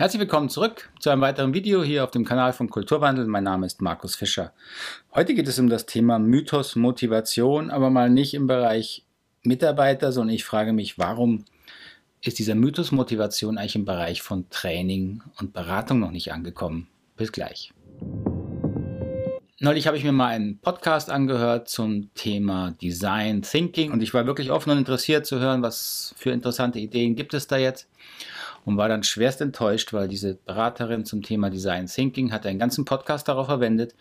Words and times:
Herzlich 0.00 0.20
willkommen 0.20 0.48
zurück 0.48 0.88
zu 0.98 1.10
einem 1.10 1.20
weiteren 1.20 1.52
Video 1.52 1.82
hier 1.82 2.04
auf 2.04 2.10
dem 2.10 2.24
Kanal 2.24 2.54
von 2.54 2.70
Kulturwandel. 2.70 3.26
Mein 3.26 3.44
Name 3.44 3.66
ist 3.66 3.82
Markus 3.82 4.16
Fischer. 4.16 4.54
Heute 5.14 5.34
geht 5.34 5.46
es 5.46 5.58
um 5.58 5.68
das 5.68 5.84
Thema 5.84 6.18
Mythos 6.18 6.74
Motivation, 6.74 7.70
aber 7.70 7.90
mal 7.90 8.08
nicht 8.08 8.32
im 8.32 8.46
Bereich 8.46 9.04
Mitarbeiter, 9.42 10.10
sondern 10.10 10.34
ich 10.34 10.46
frage 10.46 10.72
mich, 10.72 10.98
warum 10.98 11.44
ist 12.22 12.38
dieser 12.38 12.54
Mythos 12.54 12.92
Motivation 12.92 13.58
eigentlich 13.58 13.76
im 13.76 13.84
Bereich 13.84 14.22
von 14.22 14.48
Training 14.48 15.20
und 15.38 15.52
Beratung 15.52 16.00
noch 16.00 16.12
nicht 16.12 16.32
angekommen? 16.32 16.88
Bis 17.18 17.30
gleich. 17.30 17.74
Neulich 19.62 19.86
habe 19.86 19.98
ich 19.98 20.04
mir 20.04 20.12
mal 20.12 20.28
einen 20.28 20.58
Podcast 20.58 21.10
angehört 21.10 21.68
zum 21.68 22.08
Thema 22.14 22.70
Design 22.80 23.42
Thinking 23.42 23.92
und 23.92 24.02
ich 24.02 24.14
war 24.14 24.24
wirklich 24.24 24.50
offen 24.50 24.70
und 24.70 24.78
interessiert 24.78 25.26
zu 25.26 25.38
hören, 25.38 25.60
was 25.60 26.14
für 26.16 26.30
interessante 26.30 26.78
Ideen 26.78 27.14
gibt 27.14 27.34
es 27.34 27.46
da 27.46 27.58
jetzt 27.58 27.86
und 28.64 28.78
war 28.78 28.88
dann 28.88 29.02
schwerst 29.02 29.42
enttäuscht, 29.42 29.92
weil 29.92 30.08
diese 30.08 30.36
Beraterin 30.36 31.04
zum 31.04 31.20
Thema 31.20 31.50
Design 31.50 31.88
Thinking 31.88 32.32
hat 32.32 32.46
einen 32.46 32.58
ganzen 32.58 32.86
Podcast 32.86 33.28
darauf 33.28 33.48
verwendet, 33.48 33.94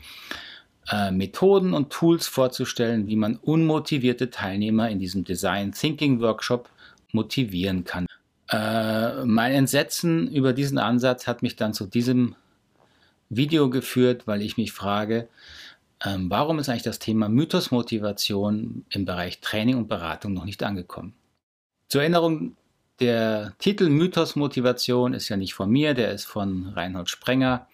äh, 0.89 1.11
Methoden 1.11 1.73
und 1.73 1.89
Tools 1.89 2.25
vorzustellen, 2.25 3.07
wie 3.07 3.17
man 3.17 3.35
unmotivierte 3.35 4.29
Teilnehmer 4.29 4.89
in 4.89 4.99
diesem 4.99 5.25
Design 5.25 5.73
Thinking 5.73 6.21
Workshop 6.21 6.69
motivieren 7.11 7.83
kann. 7.83 8.05
Äh, 8.49 9.25
mein 9.25 9.51
Entsetzen 9.51 10.31
über 10.31 10.53
diesen 10.53 10.77
Ansatz 10.77 11.27
hat 11.27 11.43
mich 11.43 11.57
dann 11.57 11.73
zu 11.73 11.85
diesem 11.85 12.37
Video 13.29 13.69
geführt, 13.69 14.27
weil 14.27 14.41
ich 14.41 14.57
mich 14.57 14.71
frage, 14.71 15.27
ähm, 16.03 16.29
warum 16.29 16.59
ist 16.59 16.69
eigentlich 16.69 16.83
das 16.83 16.99
Thema 16.99 17.29
Mythosmotivation 17.29 18.85
im 18.89 19.05
Bereich 19.05 19.39
Training 19.41 19.77
und 19.77 19.87
Beratung 19.87 20.33
noch 20.33 20.45
nicht 20.45 20.63
angekommen? 20.63 21.13
Zur 21.89 22.01
Erinnerung, 22.01 22.55
der 22.99 23.53
Titel 23.59 23.89
Mythosmotivation 23.89 25.13
ist 25.13 25.29
ja 25.29 25.37
nicht 25.37 25.53
von 25.53 25.69
mir, 25.69 25.93
der 25.93 26.11
ist 26.11 26.25
von 26.25 26.67
Reinhold 26.67 27.09
Sprenger, 27.09 27.67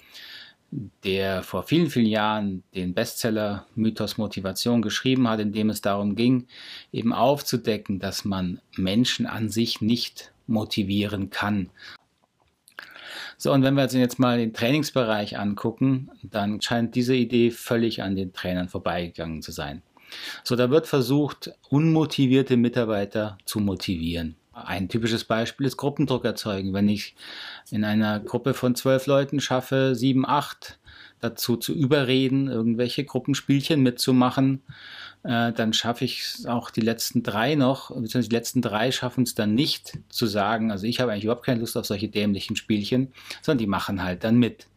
der 1.03 1.43
vor 1.43 1.63
vielen, 1.63 1.89
vielen 1.89 2.07
Jahren 2.07 2.63
den 2.73 2.93
Bestseller 2.93 3.65
Mythos 3.75 4.17
Motivation 4.17 4.81
geschrieben 4.81 5.27
hat, 5.27 5.39
in 5.39 5.53
dem 5.53 5.69
es 5.69 5.81
darum 5.81 6.15
ging, 6.15 6.47
eben 6.91 7.13
aufzudecken, 7.13 7.99
dass 7.99 8.25
man 8.25 8.59
Menschen 8.75 9.25
an 9.25 9.49
sich 9.49 9.81
nicht 9.81 10.31
motivieren 10.47 11.29
kann. 11.29 11.69
So, 13.37 13.51
und 13.51 13.63
wenn 13.63 13.75
wir 13.75 13.83
uns 13.83 13.93
jetzt 13.93 14.19
mal 14.19 14.37
den 14.37 14.53
Trainingsbereich 14.53 15.37
angucken, 15.37 16.09
dann 16.23 16.61
scheint 16.61 16.95
diese 16.95 17.15
Idee 17.15 17.51
völlig 17.51 18.01
an 18.01 18.15
den 18.15 18.33
Trainern 18.33 18.69
vorbeigegangen 18.69 19.41
zu 19.41 19.51
sein. 19.51 19.81
So, 20.43 20.55
da 20.55 20.69
wird 20.69 20.87
versucht, 20.87 21.51
unmotivierte 21.69 22.57
Mitarbeiter 22.57 23.37
zu 23.45 23.59
motivieren. 23.59 24.35
Ein 24.53 24.87
typisches 24.87 25.25
Beispiel 25.25 25.67
ist 25.67 25.75
Gruppendruck 25.75 26.23
erzeugen. 26.23 26.73
Wenn 26.73 26.87
ich 26.87 27.15
in 27.71 27.83
einer 27.83 28.21
Gruppe 28.21 28.53
von 28.53 28.73
zwölf 28.73 29.05
Leuten 29.05 29.41
schaffe, 29.41 29.95
sieben, 29.95 30.25
acht 30.25 30.79
dazu 31.19 31.57
zu 31.57 31.73
überreden, 31.73 32.47
irgendwelche 32.47 33.03
Gruppenspielchen 33.03 33.81
mitzumachen, 33.81 34.61
äh, 35.25 35.51
dann 35.53 35.73
schaffe 35.73 36.05
ich 36.05 36.21
es 36.21 36.45
auch 36.45 36.69
die 36.69 36.81
letzten 36.81 37.23
drei 37.23 37.55
noch, 37.55 37.89
beziehungsweise 37.89 38.29
die 38.29 38.35
letzten 38.35 38.61
drei 38.61 38.91
schaffen 38.91 39.23
es 39.23 39.33
dann 39.33 39.55
nicht 39.55 39.97
zu 40.09 40.27
sagen, 40.27 40.71
also 40.71 40.85
ich 40.85 40.99
habe 40.99 41.11
eigentlich 41.11 41.23
überhaupt 41.23 41.45
keine 41.45 41.61
Lust 41.61 41.75
auf 41.77 41.85
solche 41.85 42.09
dämlichen 42.09 42.55
Spielchen, 42.55 43.11
sondern 43.41 43.59
die 43.59 43.67
machen 43.67 44.03
halt 44.03 44.23
dann 44.23 44.37
mit. 44.37 44.67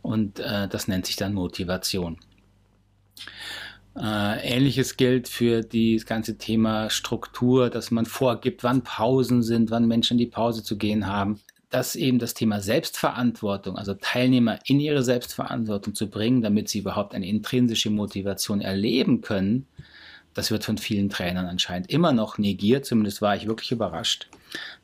Und 0.00 0.40
äh, 0.40 0.68
das 0.68 0.88
nennt 0.88 1.04
sich 1.04 1.16
dann 1.16 1.34
Motivation. 1.34 2.18
Äh, 3.96 4.56
Ähnliches 4.56 4.96
gilt 4.96 5.28
für 5.28 5.60
das 5.60 6.06
ganze 6.06 6.38
Thema 6.38 6.88
Struktur, 6.88 7.68
dass 7.68 7.90
man 7.90 8.06
vorgibt, 8.06 8.64
wann 8.64 8.82
Pausen 8.82 9.42
sind, 9.42 9.70
wann 9.70 9.86
Menschen 9.86 10.16
die 10.16 10.26
Pause 10.26 10.62
zu 10.62 10.78
gehen 10.78 11.06
haben. 11.06 11.40
Dass 11.74 11.96
eben 11.96 12.20
das 12.20 12.34
Thema 12.34 12.60
Selbstverantwortung, 12.60 13.76
also 13.76 13.94
Teilnehmer 13.94 14.60
in 14.64 14.78
ihre 14.78 15.02
Selbstverantwortung 15.02 15.96
zu 15.96 16.08
bringen, 16.08 16.40
damit 16.40 16.68
sie 16.68 16.78
überhaupt 16.78 17.16
eine 17.16 17.26
intrinsische 17.26 17.90
Motivation 17.90 18.60
erleben 18.60 19.22
können, 19.22 19.66
das 20.34 20.52
wird 20.52 20.62
von 20.62 20.78
vielen 20.78 21.10
Trainern 21.10 21.46
anscheinend 21.46 21.90
immer 21.90 22.12
noch 22.12 22.38
negiert. 22.38 22.84
Zumindest 22.84 23.22
war 23.22 23.34
ich 23.34 23.48
wirklich 23.48 23.72
überrascht, 23.72 24.28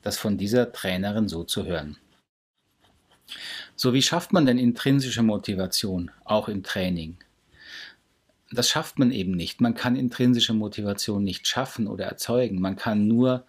das 0.02 0.18
von 0.18 0.36
dieser 0.36 0.72
Trainerin 0.72 1.28
so 1.28 1.44
zu 1.44 1.64
hören. 1.64 1.96
So, 3.76 3.92
wie 3.92 4.02
schafft 4.02 4.32
man 4.32 4.44
denn 4.44 4.58
intrinsische 4.58 5.22
Motivation, 5.22 6.10
auch 6.24 6.48
im 6.48 6.64
Training? 6.64 7.18
das 8.52 8.68
schafft 8.68 8.98
man 8.98 9.12
eben 9.12 9.30
nicht. 9.30 9.60
Man 9.60 9.74
kann 9.74 9.94
intrinsische 9.94 10.54
Motivation 10.54 11.22
nicht 11.22 11.46
schaffen 11.46 11.86
oder 11.86 12.06
erzeugen. 12.06 12.60
Man 12.60 12.74
kann 12.74 13.06
nur 13.06 13.46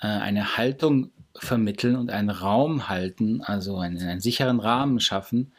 äh, 0.00 0.08
eine 0.08 0.56
Haltung 0.56 1.12
vermitteln 1.40 1.96
und 1.96 2.10
einen 2.10 2.30
Raum 2.30 2.88
halten, 2.88 3.42
also 3.42 3.78
einen, 3.78 3.98
einen 3.98 4.20
sicheren 4.20 4.60
Rahmen 4.60 5.00
schaffen, 5.00 5.52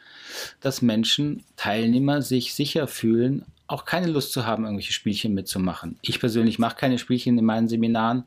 dass 0.60 0.82
Menschen, 0.82 1.44
Teilnehmer 1.56 2.22
sich 2.22 2.54
sicher 2.54 2.86
fühlen, 2.86 3.44
auch 3.66 3.84
keine 3.84 4.06
Lust 4.06 4.32
zu 4.32 4.46
haben, 4.46 4.64
irgendwelche 4.64 4.92
Spielchen 4.92 5.34
mitzumachen. 5.34 5.98
Ich 6.00 6.20
persönlich 6.20 6.58
mache 6.58 6.76
keine 6.76 6.98
Spielchen 6.98 7.38
in 7.38 7.44
meinen 7.44 7.68
Seminaren, 7.68 8.24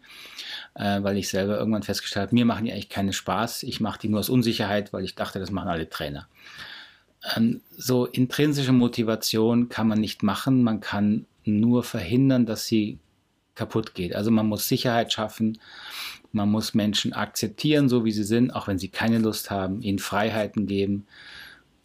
äh, 0.76 1.02
weil 1.02 1.18
ich 1.18 1.30
selber 1.30 1.58
irgendwann 1.58 1.84
festgestellt 1.84 2.28
habe, 2.28 2.36
mir 2.36 2.46
machen 2.46 2.66
die 2.66 2.72
eigentlich 2.72 2.90
keinen 2.90 3.14
Spaß. 3.14 3.64
Ich 3.64 3.80
mache 3.80 4.00
die 4.00 4.10
nur 4.10 4.20
aus 4.20 4.30
Unsicherheit, 4.30 4.94
weil 4.94 5.04
ich 5.04 5.16
dachte, 5.16 5.40
das 5.40 5.50
machen 5.50 5.70
alle 5.70 5.90
Trainer 5.90 6.28
ähm, 7.36 7.62
so 7.78 8.06
intrinsische 8.06 8.72
Motivation 8.72 9.70
kann 9.70 9.88
man 9.88 10.00
nicht 10.00 10.24
machen. 10.24 10.64
Man 10.64 10.80
kann 10.80 11.26
nur 11.44 11.84
verhindern, 11.84 12.46
dass 12.46 12.66
sie 12.66 13.00
kaputt 13.62 13.94
geht. 13.94 14.16
Also 14.16 14.32
man 14.32 14.48
muss 14.48 14.68
Sicherheit 14.68 15.14
schaffen. 15.14 15.60
Man 16.32 16.50
muss 16.50 16.74
Menschen 16.74 17.14
akzeptieren, 17.14 17.90
so 17.90 18.06
wie 18.06 18.12
sie 18.12 18.24
sind, 18.24 18.50
auch 18.56 18.68
wenn 18.68 18.80
sie 18.80 18.90
keine 18.90 19.20
Lust 19.20 19.52
haben, 19.52 19.84
ihnen 19.84 20.00
Freiheiten 20.00 20.66
geben. 20.66 21.06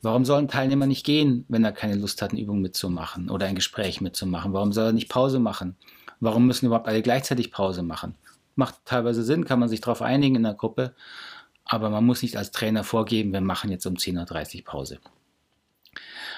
Warum 0.01 0.25
sollen 0.25 0.49
Teilnehmer 0.49 0.87
nicht 0.87 1.05
gehen, 1.05 1.45
wenn 1.49 1.65
er 1.65 1.73
keine 1.73 1.97
Lust 1.97 2.23
hat, 2.23 2.31
eine 2.31 2.41
Übung 2.41 2.63
mitzumachen 2.63 3.29
oder 3.29 3.45
ein 3.47 3.57
Gespräch 3.57 4.01
mitzumachen? 4.01 4.55
Warum 4.55 4.73
soll 4.73 4.87
er 4.87 4.93
nicht 4.93 5.11
Pause 5.11 5.39
machen? 5.39 5.77
Warum 6.19 6.47
müssen 6.47 6.67
überhaupt 6.67 6.89
alle 6.89 7.03
gleichzeitig 7.03 7.51
Pause 7.51 7.83
machen? 7.83 8.15
Macht 8.55 8.77
teilweise 8.87 9.23
Sinn, 9.23 9.45
kann 9.45 9.59
man 9.59 9.69
sich 9.69 9.83
darauf 9.83 10.01
einigen 10.01 10.37
in 10.37 10.45
der 10.45 10.55
Gruppe, 10.55 10.95
aber 11.67 11.91
man 11.91 12.07
muss 12.07 12.23
nicht 12.23 12.39
als 12.39 12.53
Trainer 12.53 12.85
vorgeben, 12.85 13.35
wir 13.35 13.43
machen 13.43 13.71
jetzt 13.71 13.85
um 13.85 13.95
10.30 13.95 14.59
Uhr 14.59 14.65
Pause. 14.65 14.99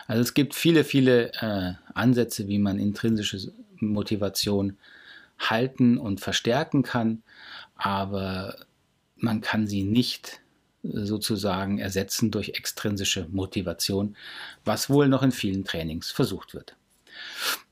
Also 0.09 0.23
es 0.23 0.35
gibt 0.35 0.55
viele, 0.55 0.83
viele 0.83 1.33
äh, 1.35 1.75
Ansätze, 1.95 2.49
wie 2.49 2.59
man 2.59 2.81
intrinsische 2.81 3.53
Motivation 3.79 4.77
halten 5.39 5.99
und 5.99 6.21
verstärken 6.21 6.83
kann, 6.83 7.23
aber 7.77 8.57
man 9.17 9.41
kann 9.41 9.67
sie 9.67 9.85
nicht 9.85 10.41
sozusagen 10.83 11.79
ersetzen 11.79 12.31
durch 12.31 12.51
extrinsische 12.51 13.27
Motivation, 13.31 14.17
was 14.65 14.91
wohl 14.91 15.09
noch 15.09 15.23
in 15.23 15.33
vielen 15.33 15.65
Trainings 15.65 16.11
versucht 16.11 16.55
wird. 16.55 16.77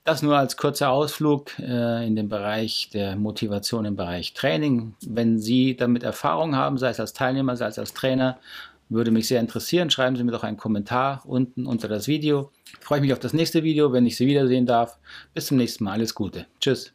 Das 0.05 0.23
nur 0.23 0.37
als 0.37 0.57
kurzer 0.57 0.91
Ausflug 0.91 1.59
äh, 1.59 2.07
in 2.07 2.17
den 2.17 2.29
Bereich 2.29 2.91
der 2.93 3.17
Motivation 3.17 3.85
im 3.85 3.97
Bereich 3.97 4.35
Training. 4.35 4.95
Wenn 5.07 5.39
Sie 5.39 5.77
damit 5.77 6.03
Erfahrung 6.03 6.57
haben, 6.57 6.79
sei 6.79 6.91
es 6.91 7.01
als 7.01 7.13
Teilnehmer, 7.13 7.57
sei 7.57 7.67
es 7.67 7.79
als 7.79 7.95
Trainer, 7.95 8.39
würde 8.89 9.11
mich 9.11 9.27
sehr 9.29 9.41
interessieren. 9.41 9.91
Schreiben 9.91 10.17
Sie 10.17 10.25
mir 10.25 10.33
doch 10.33 10.45
einen 10.45 10.57
Kommentar 10.57 11.23
unten 11.25 11.67
unter 11.67 11.89
das 11.89 12.07
Video. 12.07 12.53
Ich 12.79 12.85
freue 12.85 13.01
mich 13.01 13.13
auf 13.13 13.19
das 13.19 13.33
nächste 13.33 13.63
Video, 13.63 13.93
wenn 13.93 14.07
ich 14.07 14.17
Sie 14.17 14.27
wiedersehen 14.27 14.67
darf. 14.67 14.99
Bis 15.35 15.47
zum 15.47 15.57
nächsten 15.57 15.85
Mal. 15.85 15.93
Alles 15.93 16.15
Gute. 16.15 16.47
Tschüss. 16.61 16.93